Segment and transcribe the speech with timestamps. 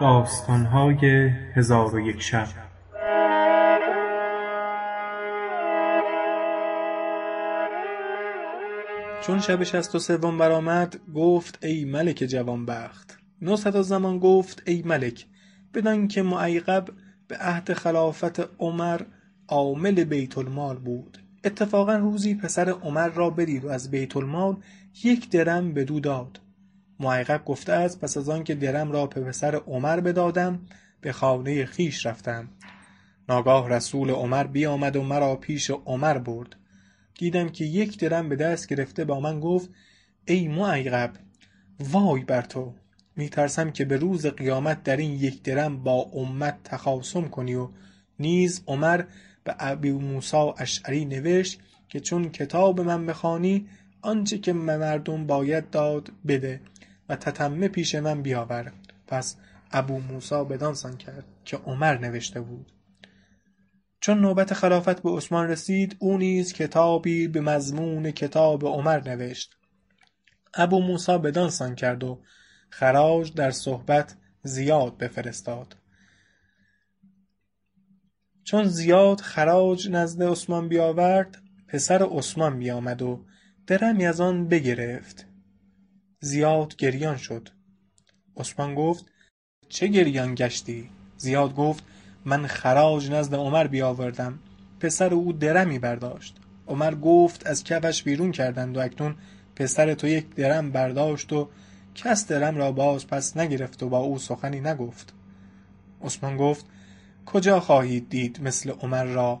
[0.00, 2.46] داستانهای هزار و یک شب.
[9.22, 13.18] چون شب شست و سوم برآمد گفت ای ملک جوانبخت.
[13.42, 15.26] نوذالزمان گفت ای ملک
[15.74, 16.84] بدان که معیقب
[17.28, 19.00] به عهد خلافت عمر
[19.48, 21.18] عامل بیت المال بود.
[21.44, 24.56] اتفاقا روزی پسر عمر را بدید و از بیت المال
[25.04, 26.40] یک درم بدو داد.
[27.00, 30.60] معیقب گفته است پس از آنکه درم را به پسر عمر بدادم
[31.00, 32.48] به خانه خویش رفتم.
[33.28, 36.56] ناگاه رسول عمر بیامد و مرا پیش عمر برد.
[37.18, 39.70] دیدم که یک درم به دست گرفته با من گفت
[40.24, 41.10] ای معیقب
[41.80, 42.74] وای بر تو.
[43.16, 47.68] می ترسم که به روز قیامت در این یک درم با امت تخاصم کنی و
[48.18, 49.04] نیز عمر
[49.44, 53.66] به ابوموسی اشعری نوشت که چون کتاب من بخوانی
[54.02, 56.60] آنچه که مردم باید داد بده.
[57.10, 58.72] و تتمه پیش من بیاور.
[59.06, 59.36] پس
[59.72, 62.72] ابوموسی بدانسان کرد که عمر نوشته بود.
[64.00, 69.56] چون نوبت خلافت به عثمان رسید او نیز کتابی به مضمون کتاب عمر نوشت.
[70.54, 72.22] ابوموسی بدانسان کرد و
[72.70, 75.76] خراج در صحبت زیاد بفرستاد.
[78.44, 83.24] چون زیاد خراج نزد عثمان بیاورد پسر عثمان بیامد و
[83.66, 85.29] درمی از آن بگرفت.
[86.22, 87.48] زیاد گریان شد.
[88.36, 89.04] عثمان گفت
[89.68, 91.84] چه گریان گشتی؟ زیاد گفت
[92.24, 94.38] من خراج نزد عمر بیاوردم.
[94.80, 96.36] پسر او درمی برداشت.
[96.66, 99.16] عمر گفت از کفش بیرون کردند و اکنون
[99.56, 101.48] پسر تو یک درم برداشت و
[101.94, 105.14] کس درم را باز پس نگرفت و با او سخنی نگفت.
[106.02, 106.66] عثمان گفت
[107.26, 109.40] کجا خواهید دید مثل عمر را؟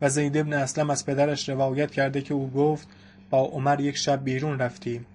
[0.00, 2.88] و زید بن اسلم از پدرش روایت کرده که او گفت
[3.30, 5.06] با عمر یک شب بیرون رفتیم.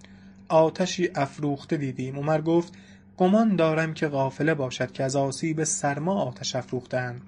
[0.51, 2.19] آتشی افروخته دیدیم.
[2.19, 2.73] عمر گفت
[3.17, 7.22] گمان دارم که قافله باشد که از آسیب سرما آتش افروختند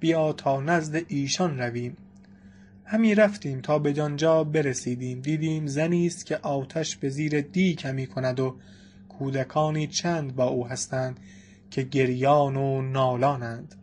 [0.00, 1.96] بیا تا نزد ایشان رویم.
[2.84, 5.20] همی رفتیم تا بدانجا برسیدیم.
[5.20, 8.56] دیدیم زنی است که آتش به زیر دیگ همی کند و
[9.08, 11.20] کودکانی چند با او هستند
[11.70, 13.74] که گریان و نالانند.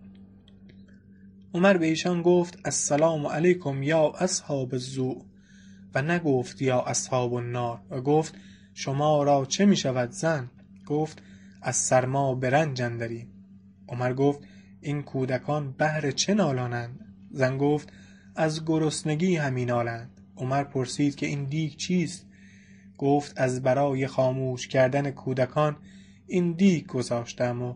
[1.53, 5.21] عمر به ایشان گفت السلام علیکم یا اصحاب الضوء.
[5.95, 7.79] و نگفت یا اصحاب النار.
[7.89, 8.35] و گفت
[8.77, 10.49] شما را چه می شود زن؟
[10.85, 11.21] گفت
[11.61, 13.27] از سرما به رنج اندریم.
[13.87, 14.39] عمر گفت
[14.81, 16.99] این کودکان بهر چه نالانند؟
[17.31, 17.93] زن گفت
[18.35, 22.25] از گرسنگی همی نالند عمر پرسید که این دیگ چیست؟
[22.97, 25.77] گفت از برای خاموش کردن کودکان
[26.27, 27.75] این دیگ گذاشتم و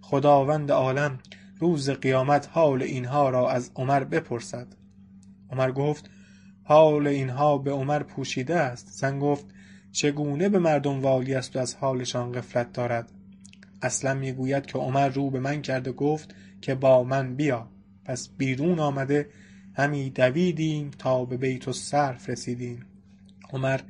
[0.00, 1.18] خداوند عالم
[1.58, 4.66] روز قیامت حال اینها را از عمر بپرسد.
[5.50, 6.10] عمر گفت
[6.64, 8.88] حال اینها به عمر پوشیده است.
[8.88, 9.46] زن گفت
[9.92, 13.12] چگونه به مردم والی است و از حالشان غفلت دارد؟
[13.82, 17.68] اسلم می گوید که عمر رو به من کرد و گفت که با من بیا.
[18.04, 19.28] پس بیرون آمده
[19.74, 22.86] همی دویدیم تا به بیت الصرف رسیدیم.
[23.52, 23.80] عمر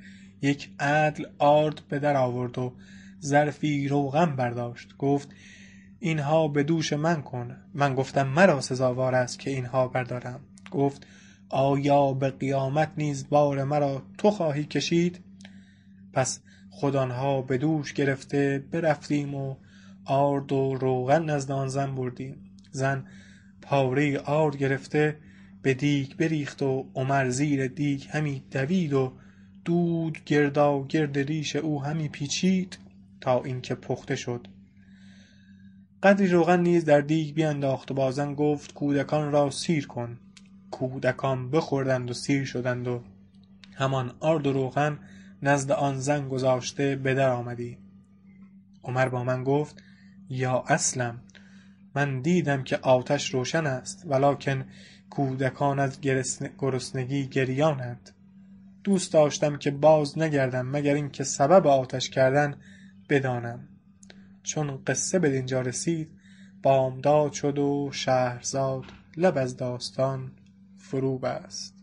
[0.43, 2.73] یک عدل آرد به در آورد و
[3.23, 4.95] ظرفی روغن برداشت.
[4.99, 5.29] گفت
[6.01, 7.57] اینها به دوش من کن.
[7.75, 10.41] من گفتم مرا سزاوار است که اینها بردارم.
[10.71, 11.07] گفت
[11.49, 15.21] آیا به قیامت نیز بار مرا تو خواهی کشید؟
[16.13, 16.41] پس
[16.71, 19.57] خود آنها به دوش گرفته برفتیم و
[20.05, 22.37] آرد و روغن نزد آن زن بردیم.
[22.71, 23.07] زن
[23.63, 25.17] پاره آرد گرفته
[25.63, 29.13] به دیگ بریخت و عمر زیر دیگ همی دوید و
[29.65, 32.79] دود گرداگرد ریش او همی پیچید
[33.21, 34.49] تا اینکه پخته شد.
[36.03, 40.19] قدری روغن نیز در دیگ بینداخت و با زن گفت کودکان را سیر کن.
[40.71, 43.03] کودکان بخوردند و سیر شدند و
[43.75, 44.99] همان آرد و روغن
[45.43, 47.79] نزد آن زن گذاشته به در آمدیم
[48.85, 49.83] عمر با من گفت
[50.29, 51.21] یا اسلم
[51.95, 54.65] من دیدم که آتش روشن است ولکن
[55.11, 56.01] کودکان از
[56.61, 58.11] گرسنگی گریانند.
[58.85, 62.55] دوست داشتم که باز نگردم مگر اینکه سبب آتش کردن
[63.09, 63.69] بدانم.
[64.43, 66.11] چون قصه بدینجا رسید
[66.63, 68.85] بامداد شد و شهرزاد
[69.17, 70.33] لب از داستان
[70.79, 71.80] فرو بست